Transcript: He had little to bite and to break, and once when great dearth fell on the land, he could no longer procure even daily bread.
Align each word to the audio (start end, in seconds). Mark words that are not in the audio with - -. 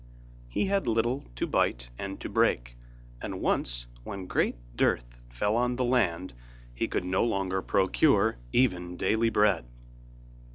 He 0.49 0.65
had 0.65 0.87
little 0.87 1.25
to 1.35 1.45
bite 1.45 1.91
and 1.99 2.19
to 2.21 2.27
break, 2.27 2.75
and 3.21 3.39
once 3.39 3.85
when 4.03 4.25
great 4.25 4.55
dearth 4.75 5.19
fell 5.29 5.55
on 5.55 5.75
the 5.75 5.85
land, 5.85 6.33
he 6.73 6.87
could 6.87 7.05
no 7.05 7.23
longer 7.23 7.61
procure 7.61 8.39
even 8.51 8.97
daily 8.97 9.29
bread. 9.29 9.67